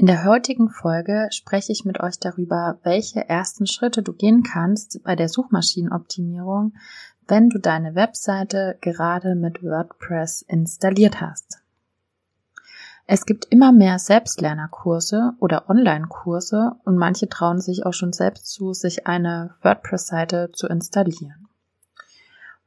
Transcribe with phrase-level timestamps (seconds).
[0.00, 5.02] In der heutigen Folge spreche ich mit euch darüber, welche ersten Schritte du gehen kannst
[5.02, 6.74] bei der Suchmaschinenoptimierung,
[7.26, 11.64] wenn du deine Webseite gerade mit WordPress installiert hast.
[13.08, 18.74] Es gibt immer mehr Selbstlernerkurse oder Online-Kurse und manche trauen sich auch schon selbst zu,
[18.74, 21.48] sich eine WordPress-Seite zu installieren.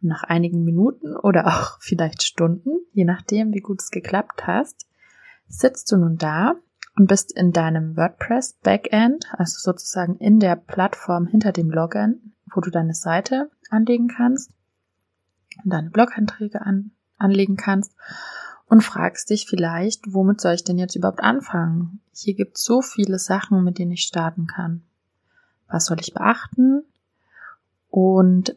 [0.02, 4.85] Und nach einigen Minuten oder auch vielleicht Stunden, je nachdem, wie gut es geklappt hast,
[5.48, 6.55] sitzt du nun da
[6.98, 12.62] und bist in deinem WordPress Backend, also sozusagen in der Plattform hinter dem Login, wo
[12.62, 14.52] du deine Seite anlegen kannst
[15.64, 17.96] und deine Blog-Einträge an, anlegen kannst
[18.68, 22.02] und fragst dich vielleicht, womit soll ich denn jetzt überhaupt anfangen?
[22.14, 24.84] Hier gibt es so viele Sachen, mit denen ich starten kann.
[25.68, 26.84] Was soll ich beachten?
[27.90, 28.56] Und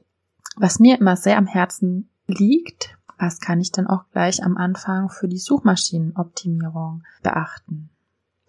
[0.56, 5.08] was mir immer sehr am Herzen liegt, was kann ich dann auch gleich am Anfang
[5.08, 7.90] für die Suchmaschinenoptimierung beachten?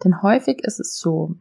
[0.06, 1.36] Denn häufig ist es so,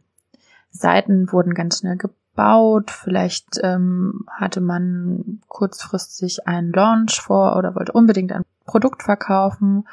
[0.71, 7.93] Seiten wurden ganz schnell gebaut, vielleicht ähm, hatte man kurzfristig einen Launch vor oder wollte
[7.93, 9.87] unbedingt ein Produkt verkaufen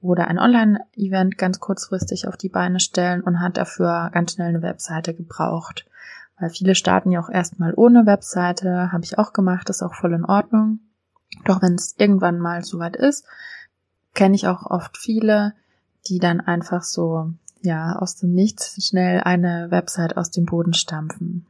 [0.00, 4.62] oder ein Online-Event ganz kurzfristig auf die Beine stellen und hat dafür ganz schnell eine
[4.62, 5.86] Webseite gebraucht.
[6.38, 10.14] Weil viele starten ja auch erstmal ohne Webseite, habe ich auch gemacht, ist auch voll
[10.14, 10.80] in Ordnung.
[11.44, 13.26] Doch wenn es irgendwann mal soweit ist,
[14.14, 15.54] kenne ich auch oft viele,
[16.06, 17.32] die dann einfach so,
[17.62, 21.46] ja, aus dem Nichts schnell eine Website aus dem Boden stampfen.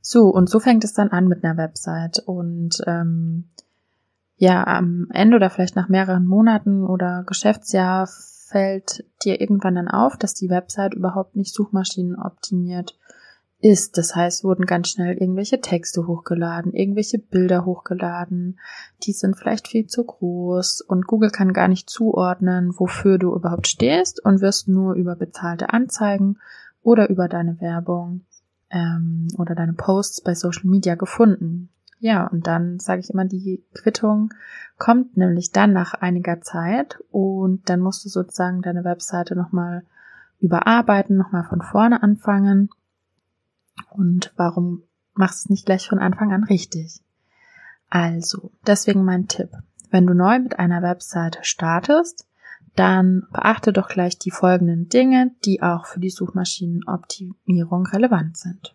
[0.00, 2.18] So, und so fängt es dann an mit einer Website.
[2.26, 3.50] Und ähm,
[4.36, 8.08] ja, am Ende oder vielleicht nach mehreren Monaten oder Geschäftsjahr
[8.48, 12.98] fällt dir irgendwann dann auf, dass die Website überhaupt nicht suchmaschinenoptimiert
[13.62, 13.96] ist.
[13.96, 18.58] Das heißt, wurden ganz schnell irgendwelche Texte hochgeladen, irgendwelche Bilder hochgeladen,
[19.04, 23.68] die sind vielleicht viel zu groß und Google kann gar nicht zuordnen, wofür du überhaupt
[23.68, 26.38] stehst und wirst nur über bezahlte Anzeigen
[26.82, 28.22] oder über deine Werbung
[28.70, 31.68] ähm, oder deine Posts bei Social Media gefunden.
[32.00, 34.34] Ja, und dann sage ich immer, die Quittung
[34.76, 39.84] kommt nämlich dann nach einiger Zeit und dann musst du sozusagen deine Webseite nochmal
[40.40, 42.70] überarbeiten, nochmal von vorne anfangen
[43.90, 44.82] und warum
[45.14, 47.00] machst du es nicht gleich von Anfang an richtig?
[47.90, 49.50] Also, deswegen mein Tipp.
[49.90, 52.26] Wenn du neu mit einer Webseite startest,
[52.74, 58.74] dann beachte doch gleich die folgenden Dinge, die auch für die Suchmaschinenoptimierung relevant sind.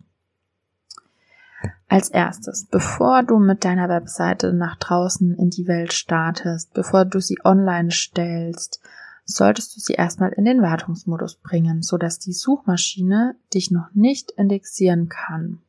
[1.88, 7.20] Als erstes, bevor du mit deiner Webseite nach draußen in die Welt startest, bevor du
[7.20, 8.80] sie online stellst,
[9.28, 15.08] solltest du sie erstmal in den Wartungsmodus bringen, sodass die Suchmaschine dich noch nicht indexieren
[15.08, 15.60] kann.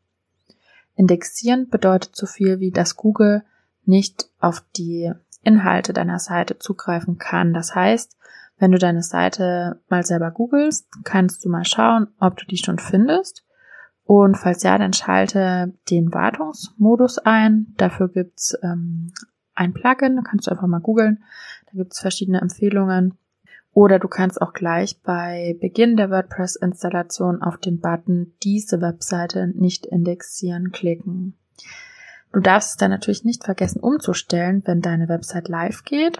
[0.95, 3.43] Indexieren bedeutet so viel wie, dass Google
[3.85, 5.11] nicht auf die
[5.43, 7.53] Inhalte deiner Seite zugreifen kann.
[7.53, 8.17] Das heißt,
[8.57, 12.79] wenn du deine Seite mal selber googelst, kannst du mal schauen, ob du die schon
[12.79, 13.45] findest.
[14.03, 17.73] Und falls ja, dann schalte den Wartungsmodus ein.
[17.77, 19.13] Dafür gibt's ähm,
[19.53, 21.23] ein Plugin, kannst du einfach mal googeln.
[21.65, 23.17] Da gibt's verschiedene Empfehlungen.
[23.79, 29.85] Oder du kannst auch gleich bei Beginn der WordPress-Installation auf den Button Diese Webseite nicht
[29.85, 31.37] indexieren klicken.
[32.33, 36.19] Du darfst es dann natürlich nicht vergessen umzustellen, wenn deine Website live geht.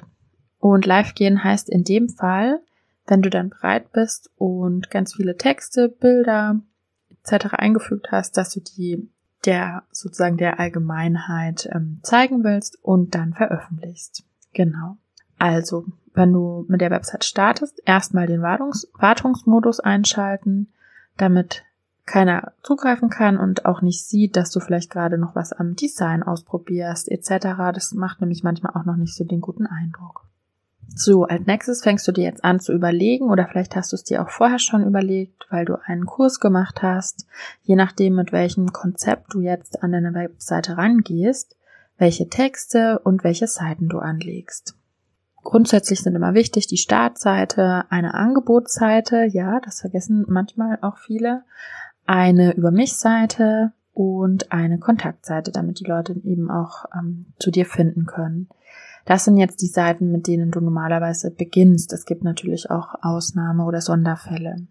[0.60, 2.62] Und live gehen heißt in dem Fall,
[3.08, 6.62] wenn du dann bereit bist und ganz viele Texte, Bilder
[7.10, 7.56] etc.
[7.56, 9.10] eingefügt hast, dass du die
[9.44, 14.24] der sozusagen der Allgemeinheit ähm, zeigen willst und dann veröffentlichst.
[14.54, 14.96] Genau.
[15.38, 15.86] Also
[16.20, 20.68] wenn du mit der Website startest, erstmal den Wartungs Wartungsmodus einschalten,
[21.18, 21.64] damit
[22.06, 26.22] keiner zugreifen kann und auch nicht sieht, dass du vielleicht gerade noch was am Design
[26.24, 27.72] ausprobierst etc.
[27.74, 30.26] Das macht nämlich manchmal auch noch nicht so den guten Eindruck.
[30.96, 34.04] So, als nächstes fängst du dir jetzt an zu überlegen oder vielleicht hast du es
[34.04, 37.28] dir auch vorher schon überlegt, weil du einen Kurs gemacht hast,
[37.64, 41.56] je nachdem mit welchem Konzept du jetzt an deine Webseite rangehst,
[41.98, 44.79] welche Texte und welche Seiten du anlegst.
[45.44, 51.44] Grundsätzlich sind immer wichtig die Startseite, eine Angebotsseite, ja, das vergessen manchmal auch viele,
[52.06, 57.66] eine Über mich Seite und eine Kontaktseite, damit die Leute eben auch ähm, zu dir
[57.66, 58.50] finden können.
[59.06, 61.94] Das sind jetzt die Seiten, mit denen du normalerweise beginnst.
[61.94, 64.68] Es gibt natürlich auch Ausnahme- oder Sonderfälle.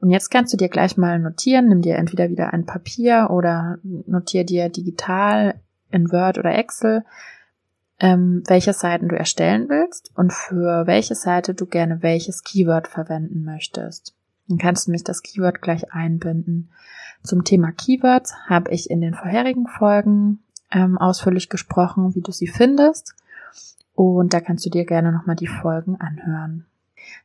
[0.00, 3.78] Und jetzt kannst du dir gleich mal notieren, nimm dir entweder wieder ein Papier oder
[3.82, 5.54] notier dir digital
[5.90, 7.04] in Word oder Excel,
[8.00, 13.44] ähm, welche Seiten du erstellen willst und für welche Seite du gerne welches Keyword verwenden
[13.44, 14.14] möchtest.
[14.48, 16.70] Dann kannst du mich das Keyword gleich einbinden.
[17.22, 20.40] Zum Thema Keywords habe ich in den vorherigen Folgen
[20.70, 23.14] ähm, ausführlich gesprochen, wie du sie findest.
[23.94, 26.66] Und da kannst du dir gerne nochmal die Folgen anhören.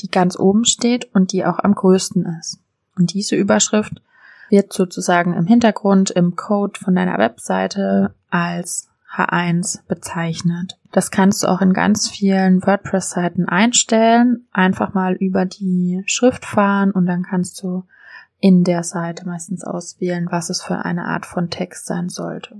[0.00, 2.60] die ganz oben steht und die auch am größten ist.
[2.96, 4.00] Und diese Überschrift
[4.48, 10.78] wird sozusagen im Hintergrund im Code von deiner Webseite als H1 bezeichnet.
[10.92, 14.46] Das kannst du auch in ganz vielen WordPress-Seiten einstellen.
[14.52, 17.82] Einfach mal über die Schrift fahren und dann kannst du
[18.40, 22.56] in der Seite meistens auswählen, was es für eine Art von Text sein sollte.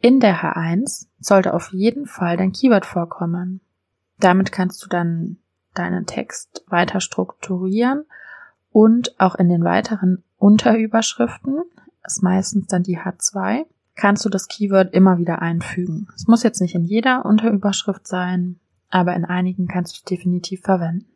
[0.00, 3.60] In der H1 sollte auf jeden Fall dein Keyword vorkommen.
[4.18, 5.38] Damit kannst du dann
[5.74, 8.04] deinen Text weiter strukturieren
[8.70, 11.62] und auch in den weiteren Unterüberschriften,
[12.04, 13.64] ist meistens dann die H2,
[13.94, 16.08] kannst du das Keyword immer wieder einfügen.
[16.16, 18.58] Es muss jetzt nicht in jeder Unterüberschrift sein,
[18.90, 21.06] aber in einigen kannst du es definitiv verwenden.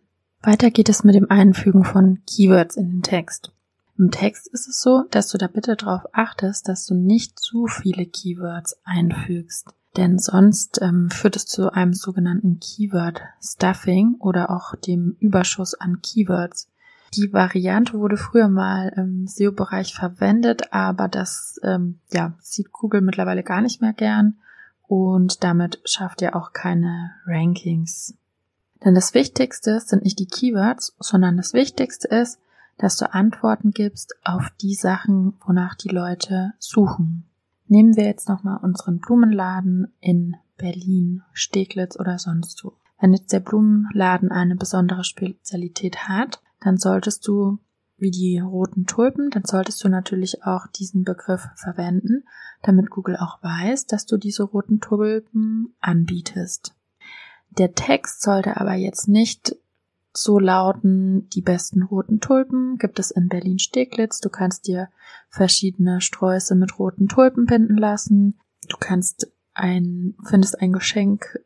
[0.43, 3.53] Weiter geht es mit dem Einfügen von Keywords in den Text.
[3.99, 7.67] Im Text ist es so, dass du da bitte darauf achtest, dass du nicht zu
[7.67, 9.69] viele Keywords einfügst.
[9.97, 16.03] Denn sonst ähm, führt es zu einem sogenannten Keyword Stuffing oder auch dem Überschuss an
[16.03, 16.69] Keywords.
[17.15, 23.43] Die Variante wurde früher mal im SEO-Bereich verwendet, aber das ähm, ja, sieht Google mittlerweile
[23.43, 24.37] gar nicht mehr gern
[24.87, 28.15] und damit schafft er auch keine Rankings.
[28.85, 32.39] Denn das Wichtigste sind nicht die Keywords, sondern das Wichtigste ist,
[32.79, 37.25] dass du Antworten gibst auf die Sachen, wonach die Leute suchen.
[37.69, 42.75] Nehmen wir jetzt nochmal unseren Blumenladen in Berlin, Steglitz oder sonst wo.
[43.01, 47.59] Wenn jetzt der Blumenladen eine besondere Spezialität hat, dann solltest du,
[47.99, 52.25] wie die roten Tulpen, dann solltest du natürlich auch diesen Begriff verwenden,
[52.63, 56.75] damit Google auch weiß, dass du diese roten Tulpen anbietest.
[57.59, 59.57] Der Text sollte aber jetzt nicht
[60.17, 64.21] so lauten, die besten roten Tulpen gibt es in Berlin-Steglitz.
[64.21, 64.89] Du kannst dir
[65.29, 68.39] verschiedene Sträuße mit roten Tulpen binden lassen.
[68.69, 71.39] Du kannst ein, findest ein Geschenk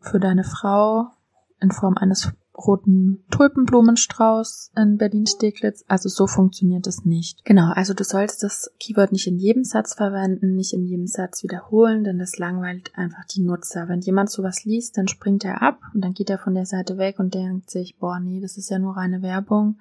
[0.00, 1.08] für deine Frau
[1.60, 2.32] in Form eines
[2.66, 5.84] roten Tulpenblumenstrauß in Berlin-Steglitz.
[5.88, 7.44] Also so funktioniert es nicht.
[7.44, 11.42] Genau, also du sollst das Keyword nicht in jedem Satz verwenden, nicht in jedem Satz
[11.42, 13.88] wiederholen, denn das langweilt einfach die Nutzer.
[13.88, 16.98] Wenn jemand sowas liest, dann springt er ab und dann geht er von der Seite
[16.98, 19.78] weg und denkt sich, boah, nee, das ist ja nur reine Werbung.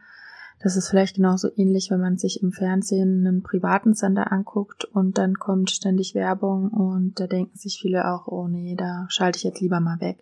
[0.62, 5.18] Das ist vielleicht genauso ähnlich, wenn man sich im Fernsehen einen privaten Sender anguckt und
[5.18, 9.44] dann kommt ständig Werbung und da denken sich viele auch, oh nee, da schalte ich
[9.44, 10.22] jetzt lieber mal weg.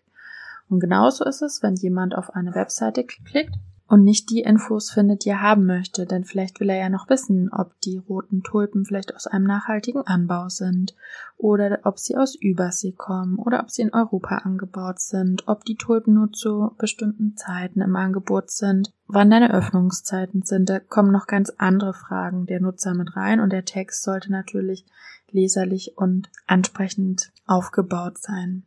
[0.70, 3.56] Und genauso ist es, wenn jemand auf eine Webseite klickt
[3.88, 7.10] und nicht die Infos findet, die er haben möchte, denn vielleicht will er ja noch
[7.10, 10.94] wissen, ob die roten Tulpen vielleicht aus einem nachhaltigen Anbau sind
[11.38, 15.78] oder ob sie aus Übersee kommen oder ob sie in Europa angebaut sind, ob die
[15.78, 20.70] Tulpen nur zu bestimmten Zeiten im Angebot sind, wann deine Öffnungszeiten sind.
[20.70, 24.86] Da kommen noch ganz andere Fragen der Nutzer mit rein und der Text sollte natürlich
[25.32, 28.64] leserlich und ansprechend aufgebaut sein.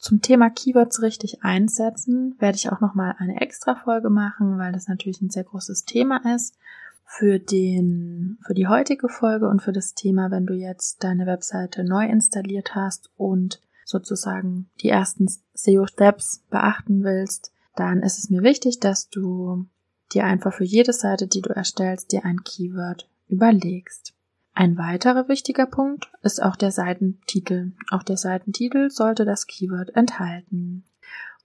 [0.00, 4.88] Zum Thema Keywords richtig einsetzen werde ich auch nochmal eine extra Folge machen, weil das
[4.88, 6.56] natürlich ein sehr großes Thema ist.
[7.04, 11.84] Für den, für die heutige Folge und für das Thema, wenn du jetzt deine Webseite
[11.84, 18.80] neu installiert hast und sozusagen die ersten SEO-Steps beachten willst, dann ist es mir wichtig,
[18.80, 19.66] dass du
[20.14, 24.14] dir einfach für jede Seite, die du erstellst, dir ein Keyword überlegst.
[24.54, 27.72] Ein weiterer wichtiger Punkt ist auch der Seitentitel.
[27.90, 30.84] Auch der Seitentitel sollte das Keyword enthalten.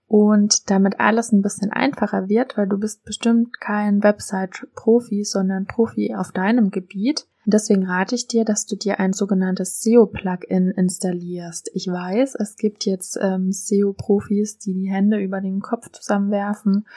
[0.08, 6.14] Und damit alles ein bisschen einfacher wird, weil du bist bestimmt kein Website-Profi, sondern Profi
[6.16, 7.28] auf deinem Gebiet.
[7.46, 11.70] Deswegen rate ich dir, dass du dir ein sogenanntes SEO-Plugin installierst.
[11.74, 16.88] Ich weiß, es gibt jetzt ähm, SEO-Profis, die die Hände über den Kopf zusammenwerfen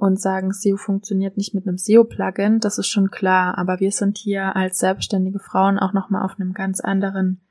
[0.00, 4.16] und sagen, SEO funktioniert nicht mit einem SEO-Plugin, das ist schon klar, aber wir sind
[4.16, 7.42] hier als selbstständige Frauen auch nochmal auf einem ganz anderen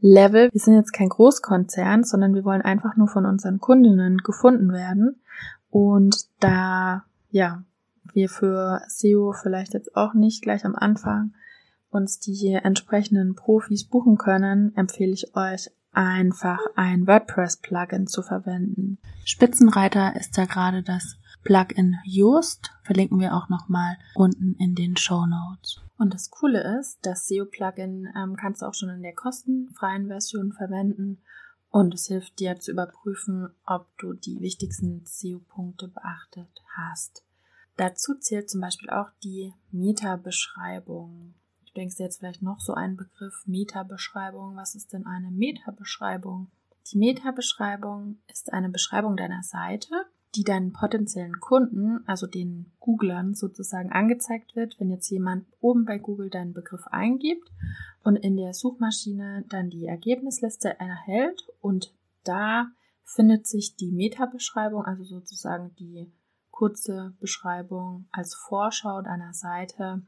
[0.00, 0.48] Level.
[0.52, 5.20] Wir sind jetzt kein Großkonzern, sondern wir wollen einfach nur von unseren Kundinnen gefunden werden
[5.68, 7.64] und da, ja,
[8.12, 11.34] wir für SEO vielleicht jetzt auch nicht gleich am Anfang
[11.90, 18.98] uns die entsprechenden Profis buchen können, empfehle ich euch einfach ein WordPress-Plugin zu verwenden.
[19.24, 25.26] Spitzenreiter ist da gerade das Plugin Just verlinken wir auch nochmal unten in den Show
[25.26, 25.80] Notes.
[25.96, 30.52] Und das Coole ist, das SEO-Plugin ähm, kannst du auch schon in der kostenfreien Version
[30.52, 31.18] verwenden
[31.70, 37.22] und es hilft dir zu überprüfen, ob du die wichtigsten SEO-Punkte beachtet hast.
[37.76, 41.34] Dazu zählt zum Beispiel auch die Meta-Beschreibung.
[41.66, 44.56] Du denkst jetzt vielleicht noch so einen Begriff Meta-Beschreibung.
[44.56, 46.48] Was ist denn eine Meta-Beschreibung?
[46.90, 53.90] Die Meta-Beschreibung ist eine Beschreibung deiner Seite, die deinen potenziellen Kunden, also den Googlern sozusagen
[53.90, 57.50] angezeigt wird, wenn jetzt jemand oben bei Google deinen Begriff eingibt
[58.04, 62.68] und in der Suchmaschine dann die Ergebnisliste erhält und da
[63.04, 66.12] findet sich die Meta-Beschreibung, also sozusagen die
[66.50, 70.02] kurze Beschreibung als Vorschau deiner Seite,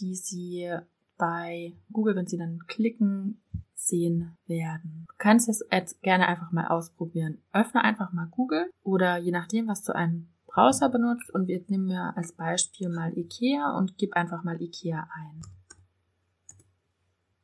[0.00, 0.70] die sie
[1.16, 3.42] bei Google, wenn sie dann klicken,
[3.86, 5.06] sehen werden.
[5.08, 7.38] Du kannst es jetzt gerne einfach mal ausprobieren.
[7.52, 11.88] Öffne einfach mal Google oder je nachdem, was du einen Browser benutzt und wir nehmen
[11.88, 15.40] wir als Beispiel mal IKEA und gib einfach mal IKEA ein.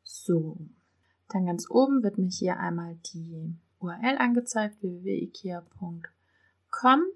[0.02, 0.58] So,
[1.28, 6.02] dann ganz oben wird mir hier einmal die URL angezeigt, www.ikea.com.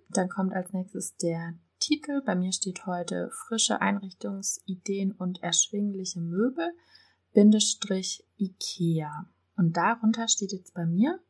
[0.08, 2.22] Dann kommt als nächstes der Titel.
[2.24, 6.72] Bei mir steht heute frische Einrichtungsideen und erschwingliche Möbel.
[7.32, 9.26] Bindestrich IKEA.
[9.56, 11.20] Und darunter steht jetzt bei mir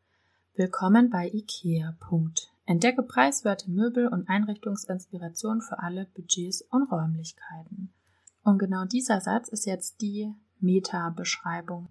[0.55, 1.95] Willkommen bei IKEA.
[2.65, 7.93] Entdecke preiswerte Möbel und Einrichtungsinspiration für alle Budgets und Räumlichkeiten.
[8.43, 11.89] Und genau dieser Satz ist jetzt die Meta-Beschreibung.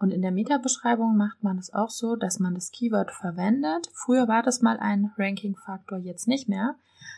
[0.00, 3.88] Und in der Meta-Beschreibung macht man es auch so, dass man das Keyword verwendet.
[3.94, 6.76] Früher war das mal ein Ranking-Faktor, jetzt nicht mehr.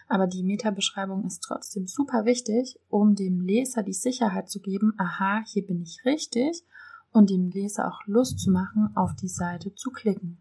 [0.08, 5.42] Aber die Meta-Beschreibung ist trotzdem super wichtig, um dem Leser die Sicherheit zu geben, aha,
[5.46, 6.64] hier bin ich richtig
[7.12, 10.38] und dem Leser auch Lust zu machen, auf die Seite zu klicken.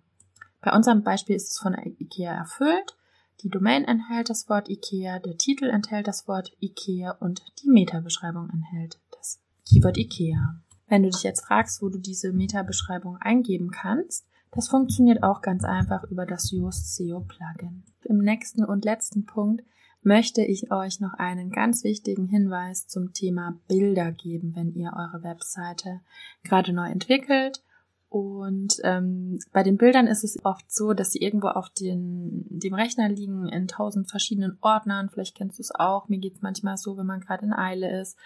[0.62, 2.96] Bei unserem Beispiel ist es von IKEA erfüllt.
[3.44, 8.50] Die Domain enthält das Wort IKEA, der Titel enthält das Wort IKEA und die Meta-Beschreibung
[8.50, 10.62] enthält das Keyword IKEA.
[10.90, 15.64] Wenn du dich jetzt fragst, wo du diese Meta-Beschreibung eingeben kannst, das funktioniert auch ganz
[15.64, 17.84] einfach über das Yoast SEO Plugin.
[18.04, 19.64] Im nächsten und letzten Punkt
[20.02, 25.24] möchte ich euch noch einen ganz wichtigen Hinweis zum Thema Bilder geben, wenn ihr eure
[25.24, 26.02] Webseite
[26.44, 27.62] gerade neu entwickelt
[28.10, 32.74] und ähm, bei den Bildern ist es oft so, dass sie irgendwo auf den, dem
[32.74, 35.10] Rechner liegen in tausend verschiedenen Ordnern.
[35.10, 36.10] Vielleicht kennst du es auch.
[36.10, 38.18] Mir geht es manchmal so, wenn man gerade in Eile ist.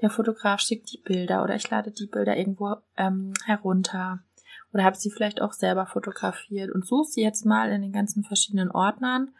[0.00, 4.20] Der Fotograf schickt die Bilder oder ich lade die Bilder irgendwo ähm, herunter.
[4.72, 8.22] Oder habe sie vielleicht auch selber fotografiert und suche sie jetzt mal in den ganzen
[8.22, 9.32] verschiedenen Ordnern.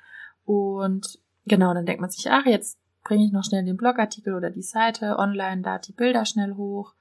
[0.44, 4.50] Und genau, dann denkt man sich, ach, jetzt bringe ich noch schnell den Blogartikel oder
[4.50, 6.92] die Seite online, da die Bilder schnell hoch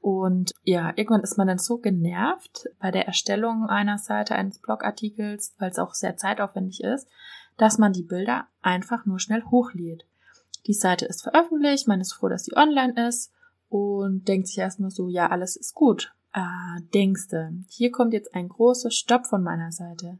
[0.00, 5.54] und ja, irgendwann ist man dann so genervt bei der Erstellung einer Seite, eines Blogartikels,
[5.58, 7.08] weil es auch sehr zeitaufwendig ist,
[7.56, 10.06] dass man die Bilder einfach nur schnell hochlädt.
[10.66, 13.32] die Seite ist veröffentlicht, man ist froh, dass sie online ist
[13.68, 16.12] und denkt sich erstmal so, ja, alles ist gut.
[16.32, 20.18] Ah, denkste, hier kommt jetzt ein großer Stopp von meiner Seite.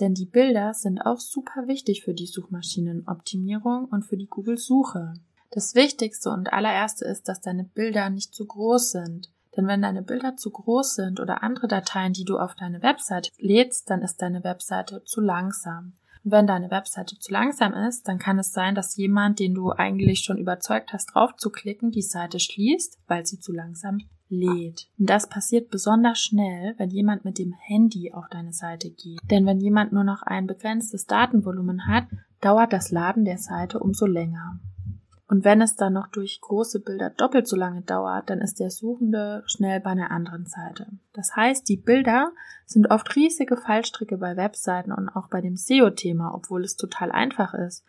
[0.00, 5.14] Denn die Bilder sind auch super wichtig für die Suchmaschinenoptimierung und für die Google-Suche.
[5.54, 9.30] Das Wichtigste und allererste ist, dass deine Bilder nicht zu groß sind.
[9.54, 13.30] Denn wenn deine Bilder zu groß sind oder andere Dateien, die du auf deine Website
[13.38, 15.92] lädst, dann ist deine Webseite zu langsam.
[16.24, 19.72] Und wenn deine Webseite zu langsam ist, dann kann es sein, dass jemand, den du
[19.72, 23.98] eigentlich schon überzeugt hast, drauf zu klicken, die Seite schließt, weil sie zu langsam
[24.30, 24.88] lädt.
[24.98, 29.20] Und das passiert besonders schnell, wenn jemand mit dem Handy auf deine Seite geht.
[29.30, 32.04] Denn wenn jemand nur noch ein begrenztes Datenvolumen hat,
[32.40, 34.58] dauert das Laden der Seite umso länger.
[35.32, 38.68] Und wenn es dann noch durch große Bilder doppelt so lange dauert, dann ist der
[38.68, 40.88] Suchende schnell bei einer anderen Seite.
[41.14, 42.32] Das heißt, die Bilder
[42.66, 47.54] sind oft riesige Fallstricke bei Webseiten und auch bei dem SEO-Thema, obwohl es total einfach
[47.54, 47.82] ist.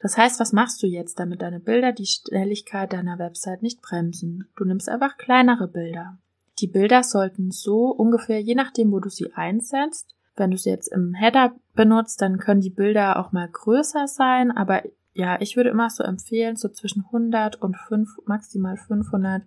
[0.00, 4.48] Das heißt, was machst du jetzt, damit deine Bilder die Schnelligkeit deiner Website nicht bremsen?
[4.56, 6.18] Du nimmst einfach kleinere Bilder.
[6.58, 10.88] Die Bilder sollten so ungefähr, je nachdem, wo du sie einsetzt, wenn du sie jetzt
[10.88, 14.82] im Header benutzt, dann können die Bilder auch mal größer sein, aber
[15.18, 19.42] ja, ich würde immer so empfehlen, so zwischen 100 und 5, maximal 500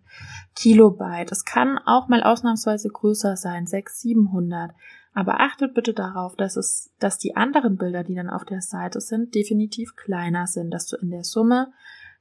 [0.54, 1.32] Kilobyte.
[1.32, 4.72] Es kann auch mal ausnahmsweise größer sein, 600, 700.
[5.14, 9.00] Aber achtet bitte darauf, dass es, dass die anderen Bilder, die dann auf der Seite
[9.00, 11.72] sind, definitiv kleiner sind, dass du in der Summe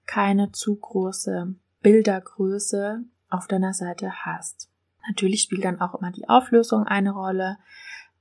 [0.06, 1.52] keine zu große
[1.82, 4.70] Bildergröße auf deiner Seite hast.
[5.08, 7.58] Natürlich spielt dann auch immer die Auflösung eine Rolle,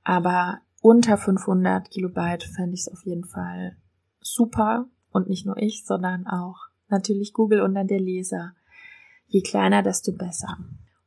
[0.02, 3.76] aber unter 500 Kilobyte fände ich es auf jeden Fall
[4.20, 8.52] super und nicht nur ich, sondern auch natürlich Google und dann der Leser.
[9.26, 10.58] Je kleiner, desto besser.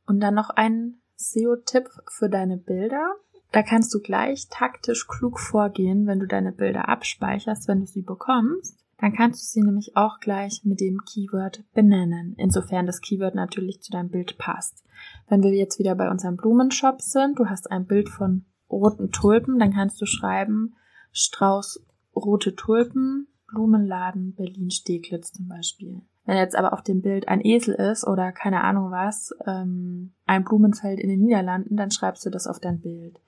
[0.06, 3.14] Und dann noch ein SEO-Tipp für deine Bilder.
[3.52, 8.02] Da kannst du gleich taktisch klug vorgehen, wenn du deine Bilder abspeicherst, wenn du sie
[8.02, 8.78] bekommst.
[8.98, 13.82] Dann kannst du sie nämlich auch gleich mit dem Keyword benennen, insofern das Keyword natürlich
[13.82, 14.84] zu deinem Bild passt.
[15.28, 19.58] Wenn wir jetzt wieder bei unserem Blumenshop sind, du hast ein Bild von roten Tulpen,
[19.58, 20.74] dann kannst du schreiben
[21.12, 21.84] Strauß
[22.16, 26.02] rote Tulpen Blumenladen Berlin-Steglitz zum Beispiel.
[26.26, 30.44] Wenn jetzt aber auf dem Bild ein Esel ist oder keine Ahnung was, ähm, ein
[30.44, 33.20] Blumenfeld in den Niederlanden, dann schreibst du das auf dein Bild.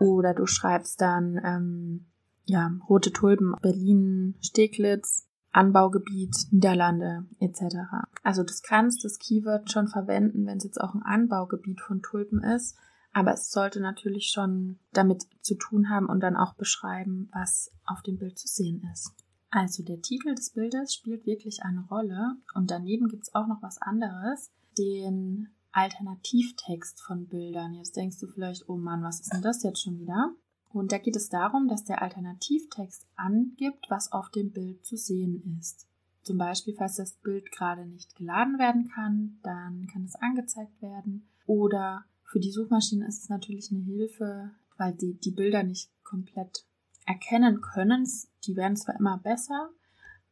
[0.00, 2.06] Oder du schreibst dann, ähm,
[2.44, 7.76] ja, rote Tulpen, Berlin, Steglitz, Anbaugebiet, Niederlande etc.
[8.22, 12.42] Also das kannst das Keyword schon verwenden, wenn es jetzt auch ein Anbaugebiet von Tulpen
[12.42, 12.76] ist.
[13.12, 18.02] Aber es sollte natürlich schon damit zu tun haben und dann auch beschreiben, was auf
[18.02, 19.14] dem Bild zu sehen ist.
[19.50, 23.62] Also der Titel des Bildes spielt wirklich eine Rolle und daneben gibt es auch noch
[23.62, 27.74] was anderes, den Alternativtext von Bildern.
[27.74, 30.34] Jetzt denkst du vielleicht, oh Mann, was ist denn das jetzt schon wieder?
[30.72, 35.58] Und da geht es darum, dass der Alternativtext angibt, was auf dem Bild zu sehen
[35.58, 35.86] ist.
[36.22, 41.28] Zum Beispiel, falls das Bild gerade nicht geladen werden kann, dann kann es angezeigt werden.
[41.46, 46.64] Oder für die Suchmaschine ist es natürlich eine Hilfe, weil die die Bilder nicht komplett
[47.06, 48.06] erkennen können.
[48.44, 49.70] Die werden zwar immer besser,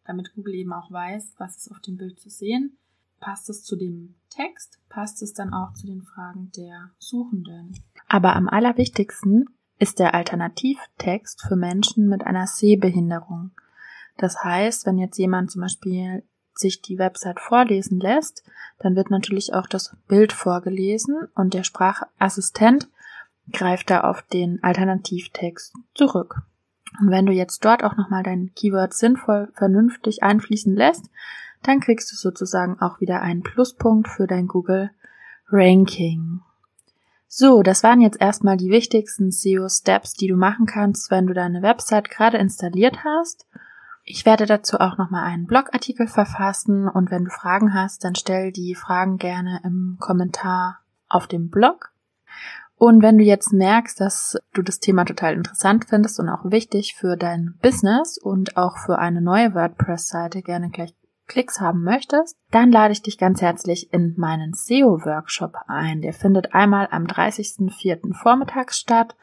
[0.04, 2.78] damit Google eben auch weiß, was ist auf dem Bild zu sehen.
[3.20, 4.78] Passt es zu dem Text?
[4.88, 7.78] Passt es dann auch zu den Fragen der Suchenden?
[8.06, 9.46] Aber am allerwichtigsten
[9.78, 13.52] ist der Alternativtext für Menschen mit einer Sehbehinderung.
[14.16, 16.22] Das heißt, wenn jetzt jemand zum Beispiel
[16.54, 18.44] sich die Website vorlesen lässt,
[18.78, 22.88] dann wird natürlich auch das Bild vorgelesen und der Sprachassistent
[23.52, 26.42] greift da auf den Alternativtext zurück.
[27.00, 31.10] Und wenn du jetzt dort auch nochmal dein Keyword sinnvoll, vernünftig einfließen lässt,
[31.62, 34.90] dann kriegst du sozusagen auch wieder einen Pluspunkt für dein Google
[35.50, 36.40] Ranking.
[37.26, 41.62] So, das waren jetzt erstmal die wichtigsten SEO-Steps, die du machen kannst, wenn du deine
[41.62, 43.46] Website gerade installiert hast.
[44.04, 48.52] Ich werde dazu auch nochmal einen Blogartikel verfassen und wenn du Fragen hast, dann stell
[48.52, 51.93] die Fragen gerne im Kommentar auf dem Blog.
[52.84, 56.94] Und wenn du jetzt merkst, dass du das Thema total interessant findest und auch wichtig
[56.94, 60.94] für dein Business und auch für eine neue WordPress-Seite gerne gleich
[61.26, 66.02] Klicks haben möchtest, dann lade ich dich ganz herzlich in meinen SEO-Workshop ein.
[66.02, 68.12] Der findet einmal am 30.04.
[68.12, 69.16] vormittags statt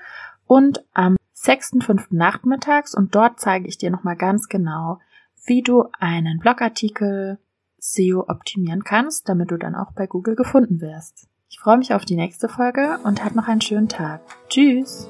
[0.47, 2.07] und am 6.05.
[2.09, 4.97] nachmittags und dort zeige ich dir nochmal ganz genau,
[5.45, 7.37] wie du einen Blogartikel
[7.77, 11.27] SEO optimieren kannst, damit du dann auch bei Google gefunden wirst.
[11.53, 14.21] Ich freue mich auf die nächste Folge und hab noch einen schönen Tag.
[14.47, 15.09] Tschüss!